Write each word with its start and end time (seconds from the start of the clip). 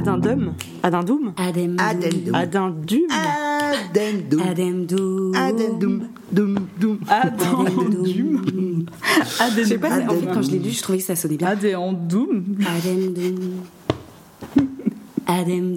Adindum 0.00 0.54
Adindum 0.82 1.34
Adem. 1.36 1.76
Adendum. 1.78 2.34
Adindum 2.34 3.06
Adendum. 4.40 5.34
Adem 5.34 5.34
Adendum. 5.34 6.08
Dum, 6.32 6.68
dum. 6.78 7.00
Adendum 7.06 8.86
Je 9.56 9.64
sais 9.64 9.78
pas, 9.78 9.88
en 9.88 9.96
fait, 9.96 10.02
Adendum. 10.04 10.32
quand 10.32 10.42
je 10.42 10.50
l'ai 10.52 10.58
lu, 10.58 10.70
je 10.70 10.80
trouvais 10.82 10.98
que 10.98 11.04
ça 11.04 11.16
sonnait 11.16 11.36
bien. 11.36 11.48
Adendum 11.48 12.56
Adem 12.66 13.14
Adem 15.26 15.76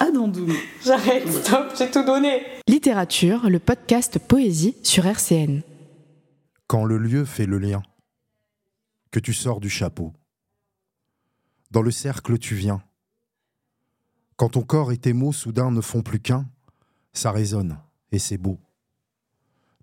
Adendum 0.00 0.48
J'arrête, 0.84 1.30
stop, 1.30 1.74
j'ai 1.78 1.90
tout 1.90 2.02
donné. 2.04 2.42
Littérature, 2.66 3.48
le 3.48 3.60
podcast 3.60 4.18
Poésie 4.18 4.74
sur 4.82 5.06
RCN. 5.06 5.60
Quand 6.66 6.84
le 6.84 6.98
lieu 6.98 7.24
fait 7.24 7.46
le 7.46 7.58
lien, 7.58 7.82
que 9.12 9.20
tu 9.20 9.32
sors 9.32 9.60
du 9.60 9.70
chapeau. 9.70 10.12
Dans 11.70 11.82
le 11.82 11.90
cercle 11.90 12.38
tu 12.38 12.54
viens. 12.54 12.82
Quand 14.36 14.50
ton 14.50 14.62
corps 14.62 14.90
et 14.90 14.96
tes 14.96 15.12
mots 15.12 15.32
soudain 15.32 15.70
ne 15.70 15.80
font 15.80 16.02
plus 16.02 16.18
qu'un, 16.18 16.48
ça 17.12 17.30
résonne 17.30 17.78
et 18.10 18.18
c'est 18.18 18.38
beau. 18.38 18.58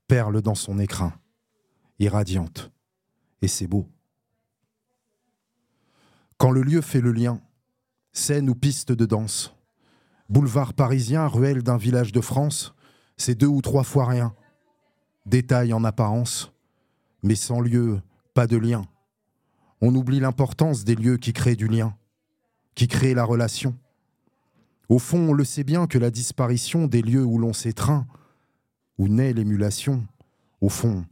Perle 0.08 0.42
dans 0.42 0.56
son 0.56 0.80
écrin, 0.80 1.14
irradiante, 2.00 2.72
et 3.42 3.48
c'est 3.48 3.68
beau. 3.68 3.88
Quand 6.38 6.52
le 6.52 6.62
lieu 6.62 6.82
fait 6.82 7.02
le 7.02 7.12
lien, 7.12 7.42
scène 8.12 8.50
ou 8.50 8.56
piste 8.56 8.92
de 8.92 9.06
danse, 9.06 9.56
boulevard 10.30 10.74
parisien, 10.74 11.28
ruelle 11.28 11.64
d'un 11.64 11.78
village 11.78 12.12
de 12.12 12.22
France, 12.22 12.74
c'est 13.16 13.36
deux 13.36 13.48
ou 13.48 13.62
trois 13.62 13.84
fois 13.84 14.06
rien. 14.06 14.36
Détail 15.26 15.74
en 15.74 15.84
apparence, 15.84 16.54
mais 17.24 17.36
sans 17.36 17.60
lieu, 17.60 18.02
pas 18.34 18.48
de 18.48 18.58
lien. 18.58 18.84
On 19.82 19.94
oublie 19.94 20.20
l'importance 20.20 20.84
des 20.84 20.96
lieux 20.96 21.18
qui 21.18 21.34
créent 21.34 21.56
du 21.56 21.68
lien, 21.68 21.96
qui 22.76 22.88
créent 22.88 23.14
la 23.14 23.24
relation. 23.24 23.76
Au 24.90 25.00
fond, 25.00 25.30
on 25.30 25.34
le 25.34 25.44
sait 25.44 25.64
bien 25.64 25.86
que 25.86 25.98
la 25.98 26.10
disparition 26.10 26.88
des 26.88 27.02
lieux 27.02 27.24
où 27.24 27.38
l'on 27.38 27.54
s'étreint, 27.54 28.08
où 28.98 29.08
naît 29.08 29.34
l'émulation, 29.34 30.08
au 30.62 30.70
fond, 30.70 31.06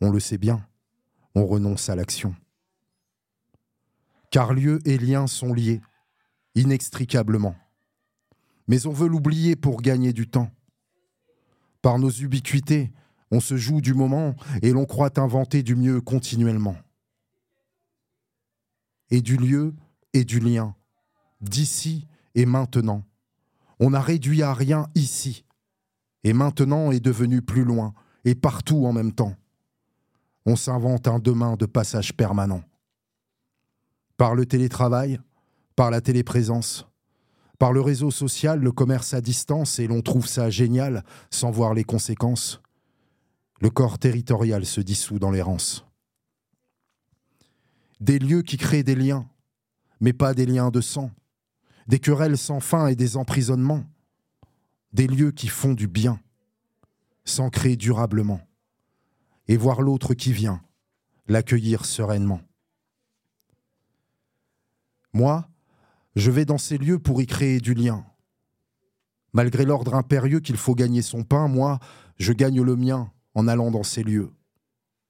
on 0.00 0.10
le 0.10 0.20
sait 0.20 0.38
bien, 0.38 0.66
on 1.34 1.46
renonce 1.46 1.88
à 1.90 1.96
l'action. 1.96 2.34
Car 4.30 4.54
lieu 4.54 4.78
et 4.86 4.96
lien 4.96 5.26
sont 5.26 5.52
liés, 5.52 5.82
inextricablement. 6.54 7.54
Mais 8.68 8.86
on 8.86 8.92
veut 8.92 9.08
l'oublier 9.08 9.56
pour 9.56 9.82
gagner 9.82 10.12
du 10.12 10.28
temps. 10.28 10.50
Par 11.82 11.98
nos 11.98 12.10
ubiquités, 12.10 12.92
on 13.30 13.40
se 13.40 13.56
joue 13.56 13.80
du 13.80 13.92
moment 13.92 14.34
et 14.62 14.70
l'on 14.70 14.86
croit 14.86 15.18
inventer 15.18 15.62
du 15.62 15.74
mieux 15.74 16.00
continuellement. 16.00 16.76
Et 19.12 19.20
du 19.20 19.36
lieu 19.36 19.74
et 20.14 20.24
du 20.24 20.40
lien, 20.40 20.74
d'ici 21.42 22.08
et 22.34 22.46
maintenant. 22.46 23.04
On 23.78 23.92
a 23.92 24.00
réduit 24.00 24.42
à 24.42 24.54
rien 24.54 24.88
ici, 24.94 25.44
et 26.24 26.32
maintenant 26.32 26.90
est 26.92 27.00
devenu 27.00 27.42
plus 27.42 27.62
loin, 27.62 27.94
et 28.24 28.34
partout 28.34 28.86
en 28.86 28.92
même 28.92 29.12
temps. 29.12 29.36
On 30.46 30.56
s'invente 30.56 31.08
un 31.08 31.18
demain 31.18 31.56
de 31.56 31.66
passage 31.66 32.14
permanent. 32.14 32.62
Par 34.16 34.34
le 34.34 34.46
télétravail, 34.46 35.20
par 35.76 35.90
la 35.90 36.00
téléprésence, 36.00 36.86
par 37.58 37.72
le 37.72 37.80
réseau 37.80 38.10
social, 38.10 38.60
le 38.60 38.72
commerce 38.72 39.14
à 39.14 39.20
distance, 39.20 39.78
et 39.78 39.86
l'on 39.86 40.00
trouve 40.00 40.26
ça 40.26 40.48
génial 40.50 41.04
sans 41.30 41.50
voir 41.50 41.74
les 41.74 41.84
conséquences. 41.84 42.60
Le 43.60 43.70
corps 43.70 43.98
territorial 43.98 44.64
se 44.64 44.80
dissout 44.80 45.18
dans 45.18 45.30
l'errance. 45.30 45.84
Des 48.02 48.18
lieux 48.18 48.42
qui 48.42 48.56
créent 48.56 48.82
des 48.82 48.96
liens, 48.96 49.30
mais 50.00 50.12
pas 50.12 50.34
des 50.34 50.44
liens 50.44 50.72
de 50.72 50.80
sang, 50.80 51.12
des 51.86 52.00
querelles 52.00 52.36
sans 52.36 52.58
fin 52.58 52.88
et 52.88 52.96
des 52.96 53.16
emprisonnements, 53.16 53.84
des 54.92 55.06
lieux 55.06 55.30
qui 55.30 55.46
font 55.46 55.72
du 55.72 55.86
bien, 55.86 56.20
s'ancrer 57.24 57.76
durablement, 57.76 58.40
et 59.46 59.56
voir 59.56 59.82
l'autre 59.82 60.14
qui 60.14 60.32
vient, 60.32 60.60
l'accueillir 61.28 61.84
sereinement. 61.84 62.40
Moi, 65.12 65.48
je 66.16 66.32
vais 66.32 66.44
dans 66.44 66.58
ces 66.58 66.78
lieux 66.78 66.98
pour 66.98 67.22
y 67.22 67.26
créer 67.26 67.60
du 67.60 67.72
lien. 67.72 68.04
Malgré 69.32 69.64
l'ordre 69.64 69.94
impérieux 69.94 70.40
qu'il 70.40 70.56
faut 70.56 70.74
gagner 70.74 71.02
son 71.02 71.22
pain, 71.22 71.46
moi, 71.46 71.78
je 72.18 72.32
gagne 72.32 72.62
le 72.62 72.74
mien 72.74 73.12
en 73.34 73.46
allant 73.46 73.70
dans 73.70 73.84
ces 73.84 74.02
lieux, 74.02 74.32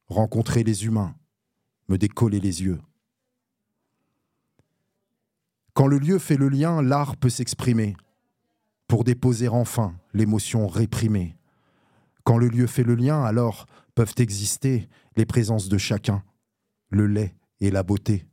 rencontrer 0.09 0.63
les 0.63 0.85
humains, 0.85 1.17
me 1.89 1.97
décoller 1.97 2.39
les 2.39 2.63
yeux. 2.63 2.79
Quand 5.75 5.87
le 5.87 5.99
lieu 5.99 6.19
fait 6.19 6.37
le 6.37 6.49
lien, 6.49 6.83
l'art 6.83 7.17
peut 7.17 7.31
s'exprimer 7.31 7.97
pour 8.89 9.05
déposer 9.05 9.49
enfin 9.49 9.95
l'émotion 10.13 10.67
réprimée. 10.69 11.37
Quand 12.25 12.37
le 12.37 12.49
lieu 12.49 12.67
fait 12.67 12.83
le 12.83 12.95
lien, 12.95 13.23
alors 13.25 13.67
peuvent 13.95 14.15
exister 14.19 14.89
les 15.17 15.25
présences 15.25 15.69
de 15.69 15.79
chacun, 15.79 16.23
le 16.91 17.07
lait 17.07 17.35
et 17.61 17.71
la 17.71 17.83
beauté. 17.83 18.27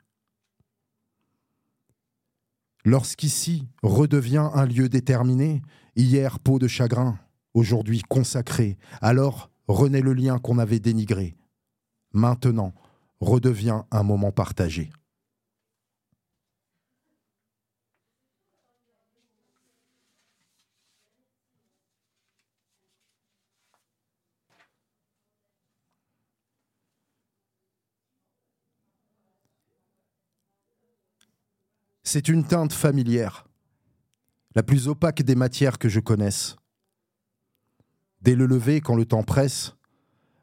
Lorsqu'ici 2.83 3.67
redevient 3.83 4.49
un 4.53 4.65
lieu 4.65 4.89
déterminé, 4.89 5.61
hier 5.95 6.39
peau 6.39 6.59
de 6.59 6.67
chagrin, 6.67 7.19
aujourd'hui 7.53 8.01
consacré, 8.01 8.77
alors 9.01 9.49
renaît 9.67 10.01
le 10.01 10.13
lien 10.13 10.39
qu'on 10.39 10.59
avait 10.59 10.79
dénigré. 10.79 11.37
Maintenant 12.11 12.73
redevient 13.21 13.83
un 13.91 14.03
moment 14.03 14.31
partagé. 14.31 14.89
C'est 32.11 32.27
une 32.27 32.43
teinte 32.43 32.73
familière, 32.73 33.45
la 34.55 34.63
plus 34.63 34.87
opaque 34.87 35.21
des 35.21 35.35
matières 35.35 35.77
que 35.77 35.89
je 35.89 35.99
connaisse. 35.99 36.55
Dès 38.21 38.33
le 38.33 38.47
lever, 38.47 38.81
quand 38.81 38.95
le 38.95 39.05
temps 39.05 39.21
presse, 39.21 39.75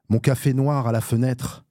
mon 0.08 0.20
café 0.20 0.54
noir 0.54 0.86
à 0.86 0.92
la 0.92 1.00
fenêtre, 1.00 1.64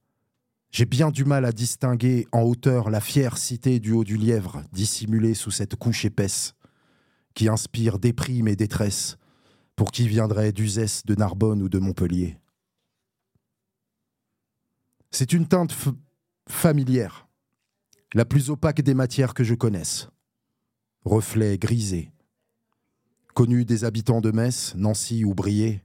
j'ai 0.70 0.84
bien 0.84 1.12
du 1.12 1.24
mal 1.24 1.46
à 1.46 1.54
distinguer 1.54 2.28
en 2.34 2.42
hauteur 2.42 2.90
la 2.90 3.00
fière 3.00 3.38
cité 3.38 3.80
du 3.80 3.94
haut 3.94 4.04
du 4.04 4.18
lièvre, 4.18 4.64
dissimulée 4.74 5.34
sous 5.34 5.52
cette 5.52 5.78
couche 5.78 6.04
épaisse, 6.04 6.56
qui 7.34 7.48
inspire 7.48 7.98
déprime 7.98 8.50
et 8.50 8.58
détresse 8.58 9.16
pour 9.78 9.94
qui 9.94 10.10
viendrait 10.10 10.52
d'Uzès, 10.52 11.06
de 11.06 11.16
Narbonne 11.16 11.62
ou 11.62 11.70
de 11.70 11.80
Montpellier. 11.80 12.38
C'est 15.12 15.32
une 15.32 15.48
teinte 15.48 15.74
familière, 16.50 17.25
la 18.16 18.24
plus 18.24 18.50
opaque 18.50 18.82
des 18.82 18.94
matières 18.94 19.34
que 19.34 19.44
je 19.44 19.54
connaisse. 19.54 20.08
Reflet 21.04 21.58
grisé, 21.58 22.14
connu 23.34 23.66
des 23.66 23.84
habitants 23.84 24.22
de 24.22 24.32
Metz, 24.32 24.74
Nancy 24.76 25.26
ou 25.26 25.36
Briey, 25.36 25.84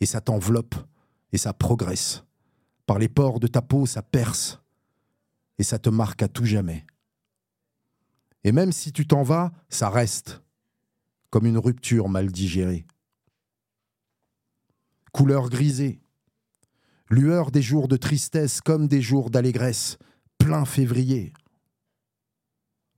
et 0.00 0.06
ça 0.06 0.20
t'enveloppe 0.20 0.76
et 1.32 1.38
ça 1.38 1.52
progresse. 1.52 2.22
Par 2.86 3.00
les 3.00 3.08
pores 3.08 3.40
de 3.40 3.48
ta 3.48 3.62
peau, 3.62 3.84
ça 3.84 4.00
perce 4.00 4.60
et 5.58 5.64
ça 5.64 5.80
te 5.80 5.90
marque 5.90 6.22
à 6.22 6.28
tout 6.28 6.44
jamais. 6.44 6.86
Et 8.44 8.52
même 8.52 8.70
si 8.70 8.92
tu 8.92 9.04
t'en 9.04 9.24
vas, 9.24 9.52
ça 9.68 9.90
reste, 9.90 10.40
comme 11.30 11.46
une 11.46 11.58
rupture 11.58 12.08
mal 12.08 12.30
digérée. 12.30 12.86
Couleur 15.10 15.50
grisée, 15.50 16.00
lueur 17.10 17.50
des 17.50 17.62
jours 17.62 17.88
de 17.88 17.96
tristesse 17.96 18.60
comme 18.60 18.86
des 18.86 19.02
jours 19.02 19.30
d'allégresse, 19.30 19.98
plein 20.38 20.64
février. 20.64 21.32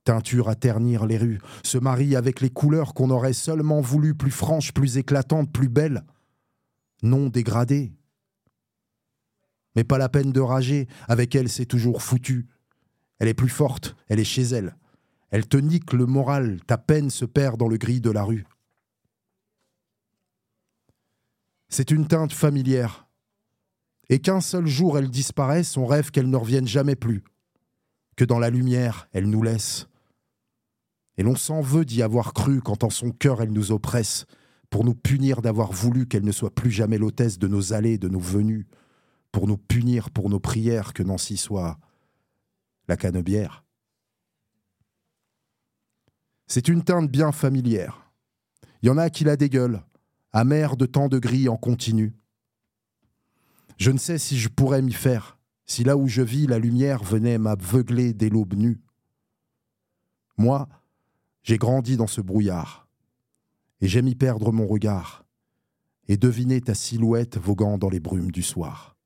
Teinture 0.09 0.49
à 0.49 0.55
ternir 0.55 1.05
les 1.05 1.19
rues, 1.19 1.37
se 1.63 1.77
marie 1.77 2.15
avec 2.15 2.41
les 2.41 2.49
couleurs 2.49 2.95
qu'on 2.95 3.11
aurait 3.11 3.31
seulement 3.31 3.79
voulu 3.79 4.15
plus 4.15 4.31
franches, 4.31 4.71
plus 4.71 4.97
éclatantes, 4.97 5.51
plus 5.51 5.69
belles, 5.69 6.03
non 7.03 7.27
dégradées. 7.27 7.93
Mais 9.75 9.83
pas 9.83 9.99
la 9.99 10.09
peine 10.09 10.31
de 10.31 10.39
rager, 10.39 10.87
avec 11.07 11.35
elle 11.35 11.47
c'est 11.47 11.67
toujours 11.67 12.01
foutu. 12.01 12.47
Elle 13.19 13.27
est 13.27 13.35
plus 13.35 13.49
forte, 13.49 13.95
elle 14.07 14.19
est 14.19 14.23
chez 14.23 14.41
elle. 14.41 14.77
Elle 15.29 15.47
te 15.47 15.57
nique 15.57 15.93
le 15.93 16.07
moral, 16.07 16.59
ta 16.65 16.79
peine 16.79 17.11
se 17.11 17.25
perd 17.25 17.59
dans 17.59 17.67
le 17.67 17.77
gris 17.77 18.01
de 18.01 18.09
la 18.09 18.23
rue. 18.23 18.47
C'est 21.67 21.91
une 21.91 22.07
teinte 22.07 22.33
familière. 22.33 23.07
Et 24.09 24.17
qu'un 24.17 24.41
seul 24.41 24.65
jour 24.65 24.97
elle 24.97 25.11
disparaisse, 25.11 25.77
on 25.77 25.85
rêve 25.85 26.09
qu'elle 26.09 26.31
ne 26.31 26.35
revienne 26.35 26.67
jamais 26.67 26.95
plus. 26.95 27.23
Que 28.15 28.25
dans 28.25 28.39
la 28.39 28.49
lumière, 28.49 29.07
elle 29.13 29.29
nous 29.29 29.43
laisse. 29.43 29.88
Et 31.19 31.23
l'on 31.23 31.35
s'en 31.35 31.59
veut 31.59 31.83
d'y 31.83 32.01
avoir 32.01 32.31
cru 32.33 32.61
quand 32.61 32.85
en 32.85 32.89
son 32.89 33.11
cœur 33.11 33.41
elle 33.41 33.51
nous 33.51 33.73
oppresse, 33.73 34.25
pour 34.69 34.85
nous 34.85 34.95
punir 34.95 35.41
d'avoir 35.41 35.73
voulu 35.73 36.07
qu'elle 36.07 36.23
ne 36.23 36.31
soit 36.31 36.55
plus 36.55 36.71
jamais 36.71 36.97
l'hôtesse 36.97 37.37
de 37.37 37.49
nos 37.49 37.73
allées, 37.73 37.97
de 37.97 38.07
nos 38.07 38.21
venues, 38.21 38.67
pour 39.33 39.45
nous 39.45 39.57
punir 39.57 40.11
pour 40.11 40.29
nos 40.29 40.39
prières 40.39 40.93
que 40.93 41.03
Nancy 41.03 41.35
soit 41.35 41.77
la 42.87 42.95
canebière. 42.95 43.65
C'est 46.47 46.69
une 46.69 46.85
teinte 46.85 47.11
bien 47.11 47.33
familière. 47.33 48.09
Il 48.81 48.87
y 48.87 48.89
en 48.89 48.97
a 48.97 49.09
qui 49.09 49.25
la 49.25 49.35
dégueulent, 49.35 49.83
amère 50.31 50.77
de 50.77 50.85
tant 50.85 51.09
de 51.09 51.19
gris 51.19 51.49
en 51.49 51.57
continu. 51.57 52.15
Je 53.75 53.91
ne 53.91 53.97
sais 53.97 54.19
si 54.19 54.39
je 54.39 54.47
pourrais 54.47 54.81
m'y 54.81 54.93
faire, 54.93 55.37
si 55.65 55.83
là 55.83 55.97
où 55.97 56.07
je 56.07 56.21
vis 56.21 56.47
la 56.47 56.59
lumière 56.59 57.03
venait 57.03 57.37
m'aveugler 57.37 58.13
dès 58.13 58.29
l'aube 58.29 58.53
nue. 58.53 58.79
Moi, 60.37 60.69
j'ai 61.43 61.57
grandi 61.57 61.97
dans 61.97 62.07
ce 62.07 62.21
brouillard, 62.21 62.87
et 63.81 63.87
j'aime 63.87 64.07
y 64.07 64.15
perdre 64.15 64.51
mon 64.51 64.67
regard, 64.67 65.25
et 66.07 66.17
deviner 66.17 66.61
ta 66.61 66.73
silhouette 66.73 67.37
voguant 67.37 67.77
dans 67.77 67.89
les 67.89 67.99
brumes 67.99 68.31
du 68.31 68.43
soir. 68.43 68.97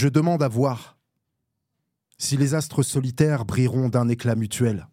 Je 0.00 0.08
demande 0.08 0.42
à 0.42 0.48
voir 0.48 0.98
si 2.16 2.38
les 2.38 2.54
astres 2.54 2.82
solitaires 2.82 3.44
brilleront 3.44 3.90
d'un 3.90 4.08
éclat 4.08 4.34
mutuel, 4.34 4.88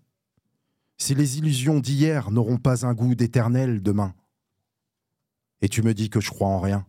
si 0.98 1.16
les 1.16 1.38
illusions 1.38 1.80
d'hier 1.80 2.32
n'auront 2.32 2.58
pas 2.58 2.86
un 2.86 2.94
goût 2.94 3.16
d'éternel 3.16 3.82
demain. 3.82 4.14
Et 5.62 5.70
tu 5.70 5.82
me 5.82 5.94
dis 5.94 6.10
que 6.10 6.20
je 6.20 6.30
crois 6.30 6.48
en 6.48 6.60
rien. 6.60 6.86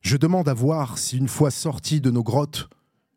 Je 0.00 0.16
demande 0.16 0.48
à 0.48 0.54
voir 0.54 0.98
si 0.98 1.18
une 1.18 1.28
fois 1.28 1.50
sortis 1.50 2.00
de 2.00 2.10
nos 2.10 2.22
grottes, 2.22 2.68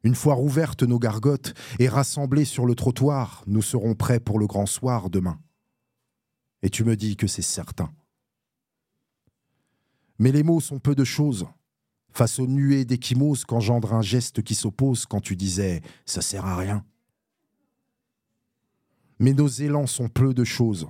une 0.04 0.16
fois 0.16 0.34
rouvertes 0.34 0.84
nos 0.84 1.00
gargotes 1.00 1.54
et 1.80 1.88
rassemblés 1.88 2.46
sur 2.46 2.66
le 2.66 2.76
trottoir, 2.76 3.44
nous 3.48 3.62
serons 3.62 3.96
prêts 3.96 4.20
pour 4.20 4.38
le 4.38 4.48
grand 4.48 4.66
soir 4.66 5.10
demain. 5.10 5.40
Et 6.62 6.70
tu 6.70 6.84
me 6.84 6.96
dis 6.96 7.16
que 7.16 7.28
c'est 7.28 7.42
certain. 7.42 7.90
Mais 10.20 10.32
les 10.32 10.44
mots 10.44 10.62
sont 10.62 10.80
peu 10.80 10.96
de 10.96 11.04
choses 11.04 11.48
face 12.12 12.38
aux 12.40 12.48
nuées 12.48 12.86
d'échymoses 12.86 13.44
qu'engendre 13.44 13.94
un 13.94 14.02
geste 14.02 14.44
qui 14.44 14.56
s'oppose 14.56 15.06
quand 15.06 15.22
tu 15.22 15.36
disais⁇ 15.36 15.80
ça 16.06 16.22
sert 16.22 16.46
à 16.46 16.56
rien⁇ 16.56 16.78
Mais 19.24 19.32
nos 19.32 19.48
élans 19.48 19.88
sont 19.88 20.10
peu 20.10 20.34
de 20.34 20.44
choses 20.44 20.86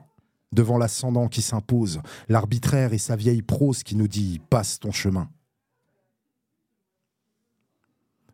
devant 0.51 0.79
l'ascendant 0.79 1.27
qui 1.27 1.43
s'impose, 1.43 2.01
l'arbitraire 2.29 2.91
et 2.91 2.97
sa 2.97 3.15
vieille 3.15 3.43
prose 3.43 3.83
qui 3.83 3.95
nous 3.95 4.07
dit⁇ 4.07 4.39
passe 4.49 4.79
ton 4.79 4.91
chemin⁇ 4.91 5.25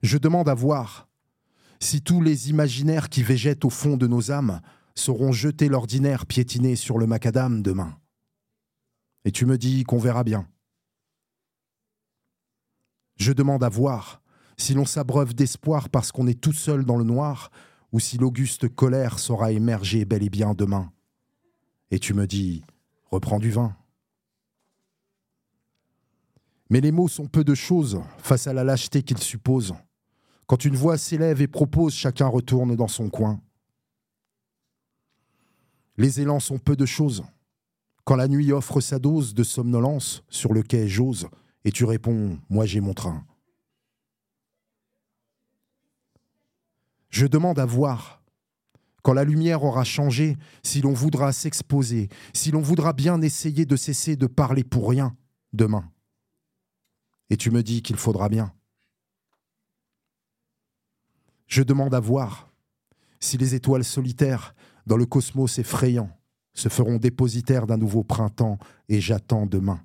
Je 0.01 0.17
demande 0.17 0.47
à 0.47 0.53
voir 0.53 1.09
si 1.81 2.01
tous 2.01 2.21
les 2.21 2.49
imaginaires 2.49 3.09
qui 3.09 3.23
végètent 3.23 3.65
au 3.65 3.69
fond 3.69 3.97
de 3.97 4.07
nos 4.07 4.31
âmes 4.31 4.61
sauront 4.95 5.33
jeter 5.33 5.67
l'ordinaire 5.67 6.25
piétiné 6.25 6.77
sur 6.77 6.97
le 6.97 7.05
macadam 7.05 7.61
demain. 7.61 7.97
Et 9.25 9.33
tu 9.33 9.45
me 9.45 9.57
dis 9.57 9.83
qu'on 9.83 9.99
verra 9.99 10.23
bien. 10.23 10.47
Je 13.17 13.33
demande 13.33 13.65
à 13.65 13.69
voir 13.69 14.21
si 14.55 14.73
l'on 14.73 14.85
s'abreuve 14.85 15.33
d'espoir 15.33 15.89
parce 15.89 16.13
qu'on 16.13 16.27
est 16.27 16.39
tout 16.39 16.53
seul 16.53 16.85
dans 16.85 16.95
le 16.95 17.03
noir, 17.03 17.51
ou 17.91 17.99
si 17.99 18.17
l'auguste 18.17 18.69
colère 18.69 19.19
saura 19.19 19.51
émerger 19.51 20.05
bel 20.05 20.23
et 20.23 20.29
bien 20.29 20.53
demain. 20.53 20.91
Et 21.91 21.99
tu 21.99 22.13
me 22.13 22.27
dis, 22.27 22.63
reprends 23.09 23.39
du 23.39 23.51
vin. 23.51 23.75
Mais 26.69 26.81
les 26.81 26.91
mots 26.91 27.07
sont 27.07 27.27
peu 27.27 27.43
de 27.43 27.55
choses 27.55 28.01
face 28.19 28.45
à 28.45 28.53
la 28.53 28.63
lâcheté 28.63 29.01
qu'ils 29.01 29.17
supposent. 29.17 29.73
Quand 30.45 30.65
une 30.65 30.75
voix 30.75 30.97
s'élève 30.97 31.41
et 31.41 31.47
propose, 31.47 31.93
chacun 31.93 32.27
retourne 32.27 32.75
dans 32.75 32.87
son 32.87 33.09
coin. 33.09 33.41
Les 35.97 36.21
élans 36.21 36.39
sont 36.39 36.59
peu 36.59 36.75
de 36.75 36.85
choses. 36.85 37.23
Quand 38.03 38.15
la 38.15 38.27
nuit 38.27 38.51
offre 38.51 38.81
sa 38.81 38.99
dose 38.99 39.33
de 39.33 39.43
somnolence 39.43 40.23
sur 40.29 40.53
le 40.53 40.63
quai 40.63 40.87
j'ose, 40.87 41.27
et 41.65 41.71
tu 41.71 41.85
réponds 41.85 42.39
Moi 42.49 42.65
j'ai 42.65 42.81
mon 42.81 42.93
train. 42.93 43.25
Je 47.09 47.25
demande 47.25 47.59
à 47.59 47.65
voir, 47.65 48.21
quand 49.01 49.13
la 49.13 49.23
lumière 49.23 49.63
aura 49.63 49.83
changé, 49.83 50.37
si 50.63 50.81
l'on 50.81 50.93
voudra 50.93 51.31
s'exposer, 51.31 52.09
si 52.33 52.51
l'on 52.51 52.61
voudra 52.61 52.93
bien 52.93 53.21
essayer 53.21 53.65
de 53.65 53.75
cesser 53.75 54.15
de 54.15 54.27
parler 54.27 54.63
pour 54.63 54.89
rien 54.89 55.15
demain. 55.53 55.91
Et 57.29 57.37
tu 57.37 57.51
me 57.51 57.63
dis 57.63 57.81
qu'il 57.81 57.95
faudra 57.95 58.29
bien. 58.29 58.53
Je 61.47 61.63
demande 61.63 61.95
à 61.95 61.99
voir 61.99 62.51
si 63.19 63.37
les 63.37 63.55
étoiles 63.55 63.83
solitaires, 63.83 64.53
dans 64.85 64.97
le 64.97 65.05
cosmos 65.05 65.59
effrayant, 65.59 66.09
se 66.53 66.69
feront 66.69 66.97
dépositaires 66.97 67.67
d'un 67.67 67.77
nouveau 67.77 68.03
printemps, 68.03 68.59
et 68.87 69.01
j'attends 69.01 69.45
demain 69.45 69.83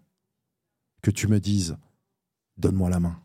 que 1.02 1.10
tu 1.10 1.28
me 1.28 1.40
dises 1.40 1.76
Donne-moi 2.56 2.90
la 2.90 3.00
main. 3.00 3.20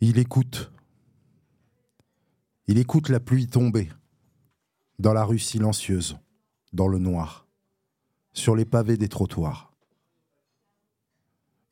Il 0.00 0.18
écoute. 0.18 0.70
Il 2.70 2.76
écoute 2.76 3.08
la 3.08 3.18
pluie 3.18 3.46
tomber 3.46 3.88
dans 4.98 5.14
la 5.14 5.24
rue 5.24 5.38
silencieuse, 5.38 6.18
dans 6.74 6.86
le 6.86 6.98
noir, 6.98 7.46
sur 8.34 8.54
les 8.54 8.66
pavés 8.66 8.98
des 8.98 9.08
trottoirs. 9.08 9.72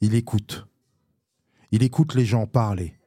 Il 0.00 0.14
écoute. 0.14 0.66
Il 1.70 1.82
écoute 1.82 2.14
les 2.14 2.25
gens 2.25 2.46
parler, 2.46 2.98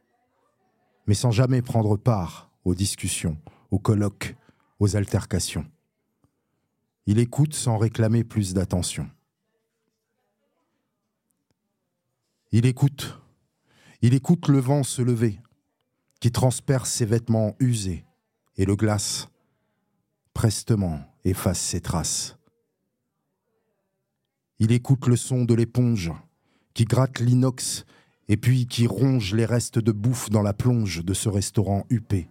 mais 1.07 1.15
sans 1.15 1.31
jamais 1.31 1.63
prendre 1.63 1.97
part 1.97 2.51
aux 2.63 2.75
discussions, 2.75 3.39
aux 3.71 3.79
colloques, 3.79 4.35
aux 4.79 4.95
altercations. 4.95 5.65
Il 7.07 7.17
écoute 7.17 7.55
sans 7.55 7.79
réclamer 7.79 8.23
plus 8.23 8.53
d'attention. 8.53 9.09
Il 12.51 12.67
écoute. 12.67 13.19
Il 14.03 14.13
écoute 14.13 14.47
le 14.47 14.59
vent 14.59 14.83
se 14.83 15.01
lever, 15.01 15.39
qui 16.19 16.31
transperce 16.31 16.91
ses 16.91 17.05
vêtements 17.05 17.55
usés, 17.59 18.05
et 18.57 18.65
le 18.65 18.75
glace, 18.75 19.29
prestement, 20.33 21.01
efface 21.23 21.59
ses 21.59 21.81
traces. 21.81 22.37
Il 24.59 24.71
écoute 24.71 25.07
le 25.07 25.15
son 25.15 25.45
de 25.45 25.53
l'éponge, 25.53 26.11
qui 26.73 26.85
gratte 26.85 27.19
l'inox, 27.19 27.85
et 28.27 28.37
puis 28.37 28.67
qui 28.67 28.85
ronge 28.85 29.33
les 29.33 29.45
restes 29.45 29.79
de 29.79 29.91
bouffe 29.91 30.29
dans 30.29 30.41
la 30.41 30.53
plonge 30.53 31.03
de 31.03 31.13
ce 31.13 31.29
restaurant 31.29 31.85
huppé. 31.89 32.29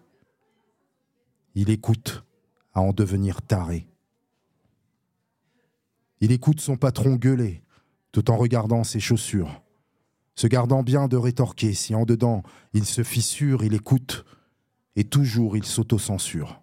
Il 1.54 1.70
écoute 1.70 2.24
à 2.74 2.82
en 2.82 2.92
devenir 2.92 3.42
taré. 3.42 3.88
Il 6.20 6.30
écoute 6.30 6.60
son 6.60 6.76
patron 6.76 7.16
gueuler, 7.16 7.62
tout 8.12 8.30
en 8.30 8.36
regardant 8.36 8.84
ses 8.84 9.00
chaussures 9.00 9.62
se 10.38 10.46
gardant 10.46 10.84
bien 10.84 11.08
de 11.08 11.16
rétorquer 11.16 11.74
si 11.74 11.96
en 11.96 12.04
dedans 12.04 12.44
il 12.72 12.84
se 12.84 13.02
fissure, 13.02 13.64
il 13.64 13.74
écoute, 13.74 14.24
et 14.94 15.02
toujours 15.02 15.56
il 15.56 15.64
s'autocensure. 15.64 16.62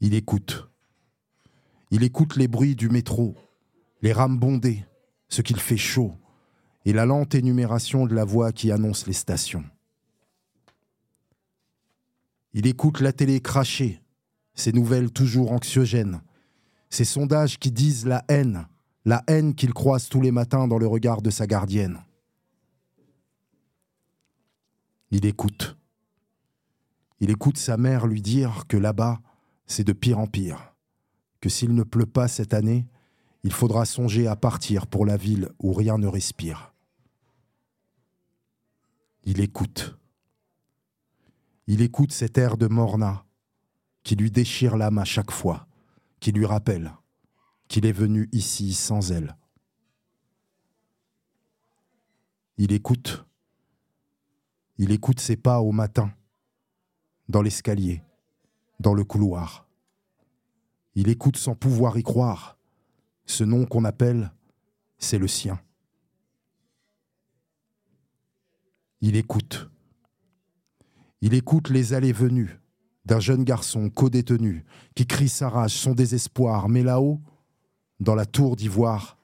Il 0.00 0.12
écoute. 0.12 0.68
Il 1.90 2.02
écoute 2.02 2.36
les 2.36 2.46
bruits 2.46 2.76
du 2.76 2.90
métro, 2.90 3.36
les 4.02 4.12
rames 4.12 4.38
bondées, 4.38 4.84
ce 5.30 5.40
qu'il 5.40 5.58
fait 5.58 5.78
chaud, 5.78 6.12
et 6.84 6.92
la 6.92 7.06
lente 7.06 7.34
énumération 7.34 8.04
de 8.04 8.14
la 8.14 8.26
voix 8.26 8.52
qui 8.52 8.70
annonce 8.70 9.06
les 9.06 9.14
stations. 9.14 9.64
Il 12.52 12.66
écoute 12.66 13.00
la 13.00 13.14
télé 13.14 13.40
cracher, 13.40 14.02
ces 14.52 14.74
nouvelles 14.74 15.10
toujours 15.10 15.52
anxiogènes, 15.52 16.20
ces 16.90 17.06
sondages 17.06 17.58
qui 17.58 17.72
disent 17.72 18.04
la 18.04 18.26
haine, 18.28 18.68
la 19.06 19.22
haine 19.28 19.54
qu'il 19.54 19.72
croise 19.72 20.08
tous 20.08 20.20
les 20.20 20.32
matins 20.32 20.66
dans 20.66 20.78
le 20.78 20.86
regard 20.88 21.22
de 21.22 21.30
sa 21.30 21.46
gardienne. 21.46 22.04
Il 25.12 25.24
écoute. 25.24 25.76
Il 27.20 27.30
écoute 27.30 27.56
sa 27.56 27.76
mère 27.76 28.08
lui 28.08 28.20
dire 28.20 28.66
que 28.66 28.76
là-bas, 28.76 29.20
c'est 29.64 29.84
de 29.84 29.92
pire 29.92 30.18
en 30.18 30.26
pire, 30.26 30.74
que 31.40 31.48
s'il 31.48 31.72
ne 31.72 31.84
pleut 31.84 32.06
pas 32.06 32.26
cette 32.26 32.52
année, 32.52 32.88
il 33.44 33.52
faudra 33.52 33.84
songer 33.84 34.26
à 34.26 34.34
partir 34.34 34.88
pour 34.88 35.06
la 35.06 35.16
ville 35.16 35.50
où 35.60 35.72
rien 35.72 35.98
ne 35.98 36.08
respire. 36.08 36.74
Il 39.22 39.40
écoute. 39.40 39.96
Il 41.68 41.80
écoute 41.80 42.10
cet 42.10 42.38
air 42.38 42.56
de 42.56 42.66
Morna 42.66 43.24
qui 44.02 44.16
lui 44.16 44.32
déchire 44.32 44.76
l'âme 44.76 44.98
à 44.98 45.04
chaque 45.04 45.30
fois, 45.30 45.68
qui 46.18 46.32
lui 46.32 46.44
rappelle 46.44 46.92
qu'il 47.68 47.86
est 47.86 47.92
venu 47.92 48.28
ici 48.32 48.74
sans 48.74 49.12
elle. 49.12 49.36
Il 52.58 52.72
écoute. 52.72 53.24
Il 54.78 54.90
écoute 54.92 55.20
ses 55.20 55.36
pas 55.36 55.60
au 55.60 55.72
matin, 55.72 56.12
dans 57.28 57.42
l'escalier, 57.42 58.02
dans 58.80 58.94
le 58.94 59.04
couloir. 59.04 59.66
Il 60.94 61.08
écoute 61.08 61.36
sans 61.36 61.54
pouvoir 61.54 61.98
y 61.98 62.02
croire. 62.02 62.58
Ce 63.26 63.44
nom 63.44 63.66
qu'on 63.66 63.84
appelle, 63.84 64.32
c'est 64.98 65.18
le 65.18 65.28
sien. 65.28 65.60
Il 69.00 69.16
écoute. 69.16 69.70
Il 71.20 71.34
écoute 71.34 71.68
les 71.68 71.92
allées-venues 71.92 72.60
d'un 73.04 73.20
jeune 73.20 73.44
garçon 73.44 73.90
co-détenu 73.90 74.64
qui 74.94 75.06
crie 75.06 75.28
sa 75.28 75.48
rage, 75.48 75.72
son 75.72 75.92
désespoir, 75.92 76.68
mais 76.68 76.82
là-haut, 76.82 77.20
dans 78.00 78.14
la 78.14 78.26
tour 78.26 78.56
d'ivoire, 78.56 79.16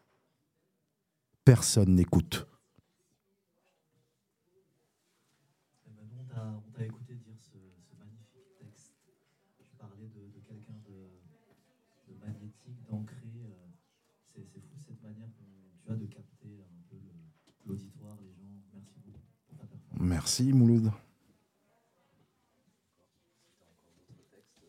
personne 1.44 1.94
n'écoute. 1.94 2.46
On 6.34 6.72
t'a 6.72 6.84
écouté 6.84 7.14
dire 7.16 7.36
ce, 7.38 7.58
ce, 7.82 7.94
magnifique 7.98 8.56
texte. 8.58 8.94
Tu 9.58 9.76
parlais 9.78 10.08
de, 10.08 10.30
de 10.34 10.40
quelqu'un 10.40 10.78
de, 10.88 11.10
de, 12.08 12.18
magnétique, 12.18 12.82
d'ancré. 12.90 13.28
Euh, 13.44 14.40
c'est 14.50 14.60
fou 14.60 14.78
cette 14.86 15.02
manière 15.02 15.28
que 15.28 15.44
tu 15.84 15.92
as 15.92 15.96
de 15.96 16.06
capter 16.06 16.62
un 16.62 16.82
peu 16.90 16.96
l'auditoire, 17.66 18.16
les 18.22 18.32
gens. 18.32 18.62
Merci 18.72 18.98
beaucoup 19.04 19.20
pour 19.46 19.58
ta 19.58 19.66
performance. 19.66 20.00
Merci 20.00 20.52
Mouloud. 20.52 20.90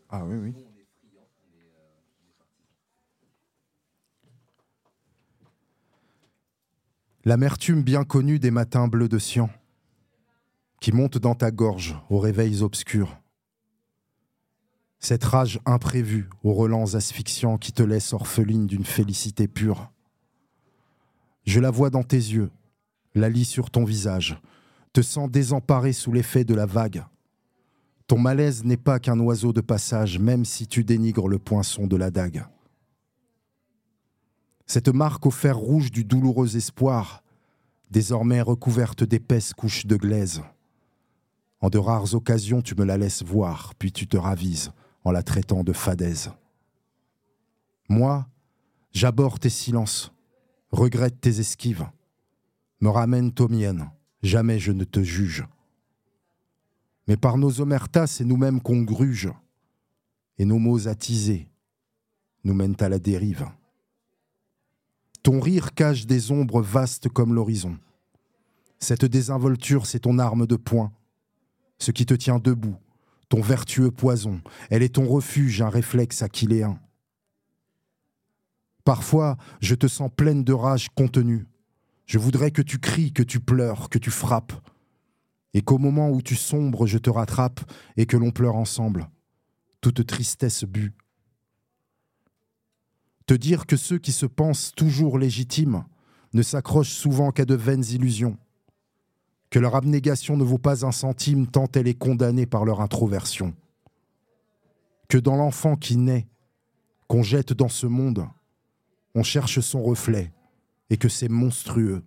Ah 0.10 0.24
oui, 0.26 0.36
oui. 0.38 0.54
L'amertume 7.26 7.84
bien 7.84 8.04
connue 8.04 8.40
des 8.40 8.52
matins 8.52 8.88
bleus 8.88 9.08
de 9.08 9.18
Sian, 9.18 9.50
qui 10.82 10.92
monte 10.92 11.18
dans 11.18 11.36
ta 11.36 11.52
gorge 11.52 11.98
aux 12.10 12.20
réveils 12.20 12.62
obscurs. 12.62 13.18
Cette 15.00 15.24
rage 15.24 15.60
imprévue 15.66 16.30
aux 16.44 16.54
relents 16.54 16.96
asphyxiants 16.96 17.58
qui 17.58 17.72
te 17.72 17.84
laisse 17.84 18.14
orpheline 18.14 18.68
d'une 18.68 18.86
félicité 18.86 19.48
pure. 19.48 19.92
Je 21.46 21.60
la 21.60 21.72
vois 21.72 21.90
dans 21.90 22.04
tes 22.04 22.18
yeux, 22.18 22.52
la 23.16 23.30
lis 23.30 23.46
sur 23.46 23.70
ton 23.70 23.84
visage, 23.84 24.42
te 24.92 25.02
sens 25.02 25.30
désemparé 25.30 25.94
sous 25.94 26.12
l'effet 26.12 26.44
de 26.44 26.54
la 26.54 26.66
vague 26.66 27.04
ton 28.08 28.20
malaise 28.20 28.64
n'est 28.64 28.78
pas 28.78 29.00
qu'un 29.00 29.20
oiseau 29.20 29.54
de 29.54 29.62
passage, 29.62 30.20
même 30.20 30.46
si 30.46 30.68
tu 30.68 30.84
dénigres 30.84 31.28
le 31.28 31.40
poinçon 31.40 31.88
de 31.88 31.96
la 31.96 32.12
dague. 32.12 32.46
Cette 34.66 34.90
marque 34.90 35.26
au 35.26 35.32
fer 35.32 35.58
rouge 35.58 35.92
du 35.92 36.04
douloureux 36.04 36.56
espoir, 36.56 37.24
désormais 37.92 38.42
recouverte 38.42 39.04
d'épaisses 39.04 39.54
couches 39.54 39.86
de 39.86 39.96
glaise. 39.96 40.42
En 41.60 41.70
de 41.70 41.78
rares 41.78 42.14
occasions, 42.16 42.62
tu 42.62 42.76
me 42.76 42.86
la 42.86 42.98
laisses 42.98 43.24
voir, 43.24 43.74
puis 43.76 43.92
tu 43.92 44.08
te 44.08 44.18
ravises 44.18 44.72
en 45.04 45.12
la 45.12 45.24
traitant 45.24 45.64
de 45.64 45.74
fadaise. 45.74 46.32
Moi, 47.90 48.28
j'aborde 48.92 49.40
tes 49.40 49.50
silences, 49.50 50.12
regrette 50.72 51.22
tes 51.22 51.40
esquives, 51.40 51.86
me 52.80 52.90
ramène 52.90 53.32
aux 53.40 53.48
miennes, 53.48 53.90
jamais 54.22 54.60
je 54.60 54.72
ne 54.72 54.84
te 54.84 55.02
juge 55.02 55.46
mais 57.08 57.18
par 57.18 57.38
nos 57.38 57.62
omertas, 57.62 58.08
c'est 58.08 58.26
nous-mêmes 58.26 58.62
qu'on 58.62 58.82
gruge, 58.82 59.30
et 60.38 60.46
nos 60.46 60.60
mots 60.60 60.88
attisés 60.88 61.50
nous 62.44 62.54
mènent 62.54 62.76
à 62.80 62.90
la 62.90 63.00
dérive. 63.00 63.46
Ton 65.24 65.40
rire 65.40 65.74
cache 65.74 66.06
des 66.06 66.32
ombres 66.32 66.62
vastes 66.62 67.08
comme 67.08 67.34
l'horizon. 67.34 67.78
Cette 68.80 69.06
désinvolture, 69.06 69.86
c'est 69.86 70.00
ton 70.02 70.20
arme 70.20 70.46
de 70.46 70.58
poing, 70.58 70.92
ce 71.80 71.92
qui 71.92 72.06
te 72.06 72.14
tient 72.14 72.40
debout, 72.40 72.76
ton 73.30 73.40
vertueux 73.40 73.90
poison. 73.90 74.42
Elle 74.70 74.84
est 74.84 74.96
ton 74.96 75.08
refuge, 75.08 75.62
un 75.62 75.70
réflexe 75.70 76.22
aquiléen. 76.22 76.78
Parfois, 78.84 79.38
je 79.62 79.76
te 79.76 79.88
sens 79.88 80.12
pleine 80.14 80.44
de 80.44 80.52
rage 80.52 80.90
contenue. 80.90 81.48
Je 82.06 82.20
voudrais 82.20 82.52
que 82.52 82.62
tu 82.62 82.80
cries, 82.80 83.14
que 83.14 83.24
tu 83.24 83.40
pleures, 83.40 83.90
que 83.90 83.98
tu 83.98 84.12
frappes, 84.12 84.52
et 85.54 85.62
qu'au 85.62 85.78
moment 85.78 86.10
où 86.10 86.22
tu 86.22 86.36
sombres, 86.36 86.86
je 86.86 86.98
te 86.98 87.10
rattrape 87.10 87.62
et 87.96 88.06
que 88.06 88.18
l'on 88.18 88.32
pleure 88.32 88.58
ensemble, 88.58 89.10
toute 89.80 90.06
tristesse 90.06 90.66
bue. 90.66 90.94
Te 93.26 93.34
dire 93.34 93.66
que 93.66 93.78
ceux 93.78 94.00
qui 94.00 94.12
se 94.12 94.26
pensent 94.26 94.74
toujours 94.76 95.18
légitimes 95.18 95.86
ne 96.34 96.42
s'accrochent 96.42 96.94
souvent 96.94 97.32
qu'à 97.32 97.46
de 97.46 97.56
vaines 97.56 97.86
illusions, 97.86 98.38
que 99.50 99.60
leur 99.60 99.76
abnégation 99.76 100.36
ne 100.36 100.44
vaut 100.44 100.58
pas 100.58 100.86
un 100.86 100.92
centime 100.92 101.48
tant 101.48 101.68
elle 101.76 101.88
est 101.88 101.94
condamnée 101.98 102.46
par 102.46 102.66
leur 102.66 102.82
introversion, 102.82 103.56
que 105.08 105.18
dans 105.18 105.36
l'enfant 105.36 105.76
qui 105.76 105.96
naît, 105.96 106.28
qu'on 107.08 107.24
jette 107.24 107.54
dans 107.54 107.70
ce 107.70 107.86
monde, 107.86 108.28
on 109.16 109.24
cherche 109.24 109.60
son 109.60 109.84
reflet 109.84 110.34
et 110.90 110.98
que 110.98 111.08
c'est 111.08 111.30
monstrueux 111.30 112.04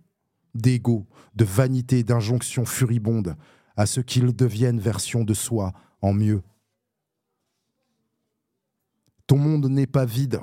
d'ego, 0.55 1.07
de 1.35 1.45
vanité, 1.45 2.03
d'injonction 2.03 2.65
furibonde 2.65 3.37
à 3.77 3.87
ce 3.87 4.01
qu'ils 4.01 4.35
deviennent 4.35 4.81
version 4.81 5.23
de 5.23 5.35
soi 5.35 5.73
en 6.03 6.13
mieux. 6.13 6.43
Ton 9.27 9.39
monde 9.39 9.69
n'est 9.69 9.87
pas 9.87 10.05
vide, 10.05 10.41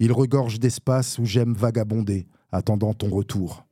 il 0.00 0.12
regorge 0.12 0.58
d'espace 0.58 1.20
où 1.20 1.24
j'aime 1.24 1.54
vagabonder, 1.54 2.26
attendant 2.50 2.92
ton 2.92 3.08
retour, 3.08 3.64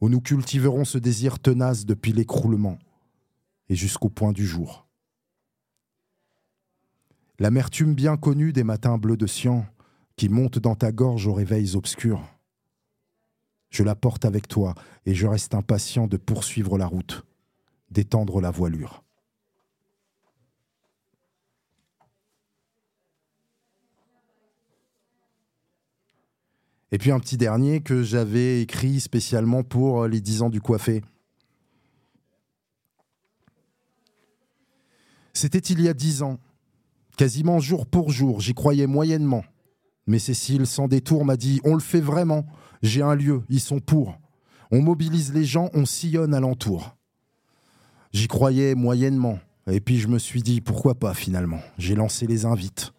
où 0.00 0.08
nous 0.08 0.22
cultiverons 0.22 0.86
ce 0.86 0.96
désir 0.96 1.38
tenace 1.38 1.84
depuis 1.84 2.12
l'écroulement 2.12 2.78
et 3.68 3.74
jusqu'au 3.74 4.08
point 4.08 4.32
du 4.32 4.46
jour. 4.46 4.86
L'amertume 7.38 7.94
bien 7.94 8.16
connue 8.16 8.54
des 8.54 8.64
matins 8.64 8.96
bleus 8.96 9.18
de 9.18 9.26
Sian 9.26 9.66
qui 10.16 10.30
monte 10.30 10.58
dans 10.58 10.76
ta 10.76 10.92
gorge 10.92 11.26
aux 11.26 11.34
réveils 11.34 11.76
obscurs 11.76 12.22
je 13.72 13.82
la 13.82 13.96
porte 13.96 14.24
avec 14.24 14.46
toi 14.46 14.74
et 15.06 15.14
je 15.14 15.26
reste 15.26 15.54
impatient 15.54 16.06
de 16.06 16.18
poursuivre 16.18 16.78
la 16.78 16.86
route, 16.86 17.24
d'étendre 17.90 18.40
la 18.40 18.50
voilure. 18.50 19.02
Et 26.92 26.98
puis 26.98 27.10
un 27.10 27.18
petit 27.18 27.38
dernier 27.38 27.80
que 27.80 28.02
j'avais 28.02 28.60
écrit 28.62 29.00
spécialement 29.00 29.64
pour 29.64 30.06
les 30.06 30.20
10 30.20 30.42
ans 30.42 30.50
du 30.50 30.60
coiffé. 30.60 31.02
C'était 35.32 35.58
il 35.58 35.80
y 35.80 35.88
a 35.88 35.94
dix 35.94 36.22
ans, 36.22 36.38
quasiment 37.16 37.58
jour 37.58 37.86
pour 37.86 38.10
jour, 38.10 38.40
j'y 38.40 38.54
croyais 38.54 38.86
moyennement. 38.86 39.44
Mais 40.06 40.18
Cécile, 40.18 40.66
sans 40.66 40.88
détour, 40.88 41.24
m'a 41.24 41.36
dit 41.36 41.60
On 41.64 41.74
le 41.74 41.80
fait 41.80 42.00
vraiment. 42.00 42.46
J'ai 42.82 43.02
un 43.02 43.14
lieu, 43.14 43.42
ils 43.48 43.60
sont 43.60 43.80
pour. 43.80 44.18
On 44.70 44.82
mobilise 44.82 45.32
les 45.32 45.44
gens, 45.44 45.70
on 45.74 45.86
sillonne 45.86 46.34
alentour. 46.34 46.96
J'y 48.12 48.28
croyais 48.28 48.74
moyennement. 48.74 49.38
Et 49.70 49.80
puis 49.80 49.98
je 49.98 50.08
me 50.08 50.18
suis 50.18 50.42
dit 50.42 50.60
Pourquoi 50.60 50.94
pas 50.96 51.14
finalement 51.14 51.60
J'ai 51.78 51.94
lancé 51.94 52.26
les 52.26 52.44
invites. 52.44 52.91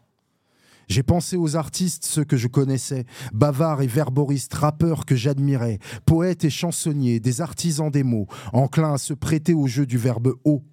J'ai 0.93 1.01
pensé 1.01 1.37
aux 1.37 1.55
artistes, 1.55 2.05
ceux 2.05 2.23
que 2.23 2.37
je 2.37 2.47
connaissais, 2.47 3.05
bavards 3.33 3.81
et 3.81 3.87
verboristes, 3.87 4.53
rappeurs 4.53 5.07
que 5.07 5.15
j'admirais, 5.15 5.79
poètes 6.05 6.45
et 6.45 6.51
chansonniers, 6.51 7.19
des 7.19 7.41
artisans 7.41 7.89
des 7.89 8.03
mots, 8.03 8.27
enclins 8.51 8.93
à 8.93 8.97
se 8.99 9.15
prêter 9.15 9.55
au 9.55 9.65
jeu 9.65 9.87
du 9.87 9.97
verbe 9.97 10.35
haut. 10.43 10.63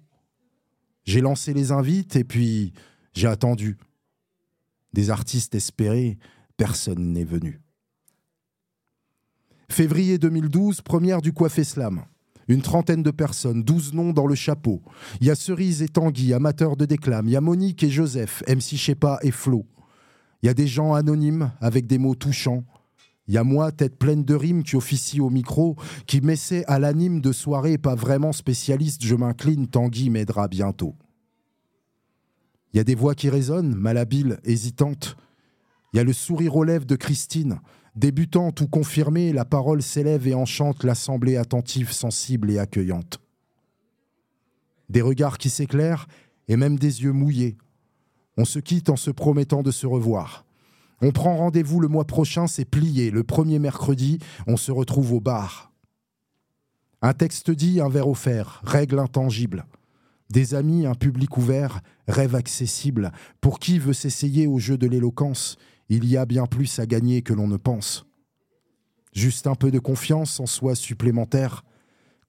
J'ai 1.05 1.21
lancé 1.21 1.55
les 1.55 1.71
invites 1.71 2.15
et 2.17 2.23
puis 2.23 2.71
j'ai 3.13 3.25
attendu 3.25 3.79
des 4.93 5.09
artistes 5.09 5.55
espérés, 5.55 6.19
personne 6.55 7.13
n'est 7.13 7.23
venu. 7.23 7.59
Février 9.71 10.19
2012, 10.19 10.81
première 10.81 11.23
du 11.23 11.33
Coiffé 11.33 11.63
Slam. 11.63 12.05
Une 12.47 12.61
trentaine 12.61 13.01
de 13.01 13.09
personnes, 13.09 13.63
douze 13.63 13.91
noms 13.91 14.13
dans 14.13 14.27
le 14.27 14.35
chapeau. 14.35 14.83
Il 15.19 15.25
y 15.25 15.31
a 15.31 15.35
Cerise 15.35 15.81
et 15.81 15.89
Tanguy, 15.89 16.31
amateurs 16.31 16.77
de 16.77 16.85
déclame. 16.85 17.27
Il 17.27 17.31
y 17.31 17.37
a 17.37 17.41
Monique 17.41 17.81
et 17.81 17.89
Joseph, 17.89 18.43
MC 18.47 18.77
Shepa 18.77 19.17
et 19.23 19.31
Flo. 19.31 19.65
Il 20.41 20.47
y 20.47 20.49
a 20.49 20.53
des 20.53 20.67
gens 20.67 20.93
anonymes 20.93 21.51
avec 21.61 21.87
des 21.87 21.97
mots 21.97 22.15
touchants. 22.15 22.63
Il 23.27 23.33
y 23.35 23.37
a 23.37 23.43
moi, 23.43 23.71
tête 23.71 23.97
pleine 23.97 24.23
de 24.23 24.33
rimes, 24.33 24.63
qui 24.63 24.75
officie 24.75 25.21
au 25.21 25.29
micro, 25.29 25.75
qui 26.07 26.21
m'essaie 26.21 26.65
à 26.65 26.79
l'anime 26.79 27.21
de 27.21 27.31
soirée, 27.31 27.77
pas 27.77 27.95
vraiment 27.95 28.33
spécialiste, 28.33 29.03
je 29.05 29.15
m'incline, 29.15 29.67
Tanguy 29.67 30.09
m'aidera 30.09 30.47
bientôt. 30.47 30.95
Il 32.73 32.77
y 32.77 32.79
a 32.79 32.83
des 32.83 32.95
voix 32.95 33.15
qui 33.15 33.29
résonnent, 33.29 33.75
malhabiles, 33.75 34.39
hésitantes. 34.43 35.15
Il 35.93 35.97
y 35.97 35.99
a 35.99 36.03
le 36.03 36.13
sourire 36.13 36.55
aux 36.55 36.63
lèvres 36.63 36.85
de 36.85 36.95
Christine. 36.95 37.59
Débutante 37.95 38.61
ou 38.61 38.67
confirmée, 38.67 39.33
la 39.33 39.45
parole 39.45 39.81
s'élève 39.81 40.27
et 40.27 40.33
enchante 40.33 40.83
l'assemblée 40.83 41.35
attentive, 41.35 41.91
sensible 41.91 42.49
et 42.49 42.59
accueillante. 42.59 43.19
Des 44.89 45.01
regards 45.01 45.37
qui 45.37 45.49
s'éclairent 45.49 46.07
et 46.47 46.55
même 46.55 46.79
des 46.79 47.03
yeux 47.03 47.11
mouillés. 47.11 47.57
On 48.41 48.45
se 48.45 48.57
quitte 48.57 48.89
en 48.89 48.95
se 48.95 49.11
promettant 49.11 49.61
de 49.61 49.69
se 49.69 49.85
revoir. 49.85 50.45
On 50.99 51.11
prend 51.11 51.37
rendez-vous 51.37 51.79
le 51.79 51.87
mois 51.87 52.05
prochain, 52.05 52.47
c'est 52.47 52.65
plié. 52.65 53.11
Le 53.11 53.23
premier 53.23 53.59
mercredi, 53.59 54.17
on 54.47 54.57
se 54.57 54.71
retrouve 54.71 55.13
au 55.13 55.19
bar. 55.19 55.71
Un 57.03 57.13
texte 57.13 57.51
dit, 57.51 57.79
un 57.79 57.87
verre 57.87 58.07
offert, 58.07 58.59
règle 58.63 58.97
intangible. 58.97 59.67
Des 60.31 60.55
amis, 60.55 60.87
un 60.87 60.95
public 60.95 61.37
ouvert, 61.37 61.81
rêve 62.07 62.33
accessible. 62.33 63.11
Pour 63.41 63.59
qui 63.59 63.77
veut 63.77 63.93
s'essayer 63.93 64.47
au 64.47 64.57
jeu 64.57 64.75
de 64.75 64.87
l'éloquence, 64.87 65.55
il 65.89 66.05
y 66.05 66.17
a 66.17 66.25
bien 66.25 66.47
plus 66.47 66.79
à 66.79 66.87
gagner 66.87 67.21
que 67.21 67.33
l'on 67.33 67.47
ne 67.47 67.57
pense. 67.57 68.07
Juste 69.13 69.45
un 69.45 69.53
peu 69.53 69.69
de 69.69 69.77
confiance 69.77 70.39
en 70.39 70.47
soi 70.47 70.73
supplémentaire, 70.73 71.63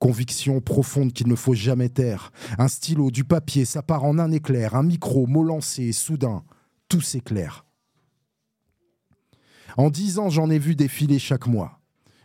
Conviction 0.02 0.60
profonde 0.60 1.12
qu'il 1.12 1.28
ne 1.28 1.36
faut 1.36 1.54
jamais 1.54 1.88
taire. 1.88 2.32
Un 2.58 2.66
stylo, 2.66 3.12
du 3.12 3.22
papier, 3.22 3.64
ça 3.64 3.84
part 3.84 4.02
en 4.02 4.18
un 4.18 4.32
éclair. 4.32 4.74
Un 4.74 4.82
micro, 4.82 5.28
mot 5.28 5.44
lancé, 5.44 5.92
soudain, 5.92 6.42
tout 6.88 7.00
s'éclaire. 7.00 7.64
En 9.76 9.90
dix 9.90 10.18
ans, 10.18 10.28
j'en 10.28 10.50
ai 10.50 10.58
vu 10.58 10.74
défiler 10.74 11.20
chaque 11.20 11.46
mois. 11.46 11.78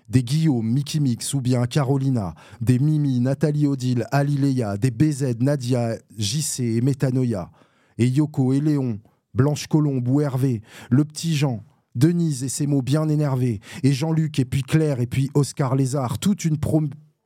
Des 0.10 0.24
Guillaume, 0.24 0.68
Mickey 0.68 1.00
Mix 1.00 1.36
ou 1.36 1.40
bien 1.40 1.68
Carolina, 1.68 2.34
des 2.62 2.80
Mimi, 2.80 3.20
Nathalie 3.20 3.68
Odile, 3.68 4.08
Alileia, 4.12 4.76
des 4.78 4.90
BZ, 4.90 5.36
Nadia, 5.40 6.00
JC 6.18 6.62
et 6.62 6.82
Métanoïa, 6.82 7.52
et 8.00 8.08
Yoko 8.08 8.54
et 8.54 8.60
Léon, 8.60 9.00
Blanche 9.36 9.68
Colombe 9.68 10.08
ou 10.08 10.20
Hervé, 10.20 10.64
le 10.90 11.06
petit 11.06 11.36
Jean, 11.36 11.64
Denise 11.94 12.44
et 12.44 12.50
ses 12.50 12.66
mots 12.66 12.82
bien 12.82 13.08
énervés, 13.08 13.60
et 13.84 13.94
Jean-Luc, 13.94 14.40
et 14.40 14.46
puis 14.46 14.64
Claire, 14.64 15.00
et 15.00 15.06
puis 15.06 15.30
Oscar 15.36 15.76
Lézard, 15.76 16.18
toute 16.18 16.44
une, 16.44 16.58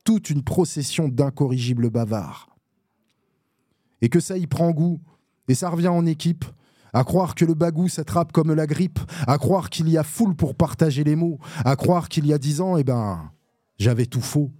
toute 0.03 0.29
une 0.29 0.43
procession 0.43 1.07
d'incorrigibles 1.07 1.89
bavards. 1.89 2.49
Et 4.01 4.09
que 4.09 4.19
ça 4.19 4.37
y 4.37 4.47
prend 4.47 4.71
goût, 4.71 4.99
et 5.47 5.55
ça 5.55 5.69
revient 5.69 5.87
en 5.89 6.05
équipe, 6.05 6.45
à 6.93 7.03
croire 7.03 7.35
que 7.35 7.45
le 7.45 7.53
bagou 7.53 7.87
s'attrape 7.87 8.31
comme 8.31 8.53
la 8.53 8.67
grippe, 8.67 8.99
à 9.27 9.37
croire 9.37 9.69
qu'il 9.69 9.89
y 9.89 9.97
a 9.97 10.03
foule 10.03 10.35
pour 10.35 10.55
partager 10.55 11.03
les 11.03 11.15
mots, 11.15 11.39
à 11.63 11.75
croire 11.75 12.09
qu'il 12.09 12.25
y 12.25 12.33
a 12.33 12.37
dix 12.37 12.61
ans, 12.61 12.77
eh 12.77 12.83
ben, 12.83 13.31
j'avais 13.77 14.05
tout 14.05 14.21
faux. 14.21 14.51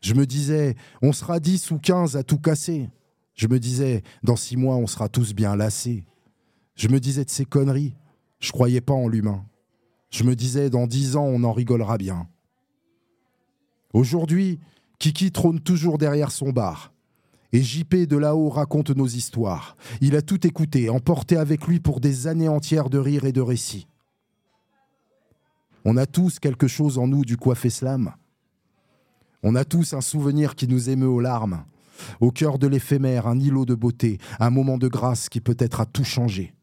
Je 0.00 0.14
me 0.14 0.26
disais, 0.26 0.76
on 1.00 1.12
sera 1.12 1.40
dix 1.40 1.70
ou 1.70 1.78
quinze 1.78 2.16
à 2.16 2.22
tout 2.22 2.38
casser. 2.38 2.90
Je 3.34 3.46
me 3.46 3.58
disais, 3.58 4.02
dans 4.22 4.36
six 4.36 4.56
mois, 4.56 4.76
on 4.76 4.86
sera 4.86 5.08
tous 5.08 5.32
bien 5.32 5.56
lassés. 5.56 6.04
Je 6.74 6.88
me 6.88 7.00
disais 7.00 7.24
de 7.24 7.30
ces 7.30 7.44
conneries, 7.44 7.94
je 8.40 8.52
croyais 8.52 8.80
pas 8.80 8.94
en 8.94 9.08
l'humain. 9.08 9.44
Je 10.10 10.24
me 10.24 10.36
disais, 10.36 10.70
dans 10.70 10.86
dix 10.86 11.16
ans, 11.16 11.24
on 11.24 11.44
en 11.44 11.52
rigolera 11.52 11.98
bien. 11.98 12.28
Aujourd'hui, 13.92 14.58
Kiki 14.98 15.32
trône 15.32 15.60
toujours 15.60 15.98
derrière 15.98 16.30
son 16.30 16.50
bar. 16.50 16.92
Et 17.52 17.62
JP 17.62 18.06
de 18.06 18.16
là-haut 18.16 18.48
raconte 18.48 18.90
nos 18.90 19.06
histoires. 19.06 19.76
Il 20.00 20.16
a 20.16 20.22
tout 20.22 20.46
écouté, 20.46 20.88
emporté 20.88 21.36
avec 21.36 21.66
lui 21.66 21.80
pour 21.80 22.00
des 22.00 22.26
années 22.26 22.48
entières 22.48 22.88
de 22.88 22.98
rires 22.98 23.26
et 23.26 23.32
de 23.32 23.42
récits. 23.42 23.86
On 25.84 25.96
a 25.96 26.06
tous 26.06 26.38
quelque 26.38 26.68
chose 26.68 26.98
en 26.98 27.08
nous 27.08 27.24
du 27.24 27.36
coiffé 27.36 27.68
slam. 27.68 28.14
On 29.42 29.54
a 29.54 29.64
tous 29.64 29.92
un 29.92 30.00
souvenir 30.00 30.54
qui 30.54 30.68
nous 30.68 30.88
émeut 30.88 31.08
aux 31.08 31.20
larmes. 31.20 31.64
Au 32.20 32.30
cœur 32.30 32.58
de 32.58 32.66
l'éphémère, 32.66 33.26
un 33.26 33.38
îlot 33.38 33.66
de 33.66 33.74
beauté, 33.74 34.18
un 34.40 34.50
moment 34.50 34.78
de 34.78 34.88
grâce 34.88 35.28
qui 35.28 35.40
peut-être 35.40 35.80
a 35.80 35.86
tout 35.86 36.04
changé. 36.04 36.54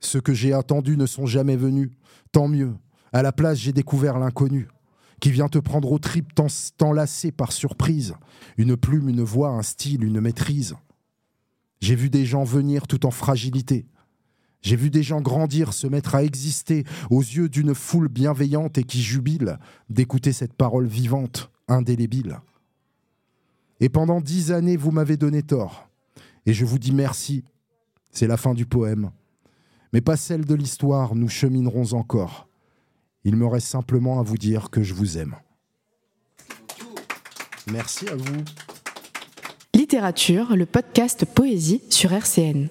Ceux 0.00 0.20
que 0.20 0.34
j'ai 0.34 0.52
attendus 0.52 0.96
ne 0.96 1.06
sont 1.06 1.26
jamais 1.26 1.56
venus. 1.56 1.90
Tant 2.32 2.48
mieux. 2.48 2.74
À 3.12 3.22
la 3.22 3.32
place, 3.32 3.58
j'ai 3.58 3.72
découvert 3.72 4.18
l'inconnu, 4.18 4.68
qui 5.20 5.30
vient 5.30 5.48
te 5.48 5.58
prendre 5.58 5.90
au 5.92 5.98
tripes, 5.98 6.32
t'enlacer 6.76 7.32
par 7.32 7.52
surprise. 7.52 8.14
Une 8.56 8.76
plume, 8.76 9.08
une 9.08 9.22
voix, 9.22 9.50
un 9.50 9.62
style, 9.62 10.04
une 10.04 10.20
maîtrise. 10.20 10.74
J'ai 11.80 11.94
vu 11.94 12.10
des 12.10 12.24
gens 12.24 12.44
venir 12.44 12.86
tout 12.86 13.06
en 13.06 13.10
fragilité. 13.10 13.86
J'ai 14.62 14.76
vu 14.76 14.90
des 14.90 15.02
gens 15.02 15.22
grandir, 15.22 15.72
se 15.72 15.86
mettre 15.86 16.14
à 16.14 16.22
exister 16.22 16.84
aux 17.08 17.22
yeux 17.22 17.48
d'une 17.48 17.74
foule 17.74 18.08
bienveillante 18.08 18.76
et 18.76 18.84
qui 18.84 19.00
jubile 19.00 19.58
d'écouter 19.88 20.32
cette 20.32 20.52
parole 20.52 20.86
vivante, 20.86 21.50
indélébile. 21.66 22.40
Et 23.80 23.88
pendant 23.88 24.20
dix 24.20 24.52
années, 24.52 24.76
vous 24.76 24.90
m'avez 24.90 25.16
donné 25.16 25.42
tort. 25.42 25.88
Et 26.44 26.52
je 26.52 26.66
vous 26.66 26.78
dis 26.78 26.92
merci. 26.92 27.44
C'est 28.12 28.26
la 28.26 28.36
fin 28.36 28.52
du 28.52 28.66
poème. 28.66 29.10
Mais 29.92 30.00
pas 30.00 30.16
celle 30.16 30.44
de 30.44 30.54
l'histoire, 30.54 31.14
nous 31.14 31.28
cheminerons 31.28 31.92
encore. 31.94 32.48
Il 33.24 33.36
me 33.36 33.46
reste 33.46 33.66
simplement 33.66 34.20
à 34.20 34.22
vous 34.22 34.38
dire 34.38 34.70
que 34.70 34.82
je 34.82 34.94
vous 34.94 35.18
aime. 35.18 35.36
Merci 37.70 38.08
à 38.08 38.16
vous. 38.16 38.44
Littérature, 39.74 40.56
le 40.56 40.66
podcast 40.66 41.24
Poésie 41.24 41.82
sur 41.90 42.12
RCN. 42.12 42.68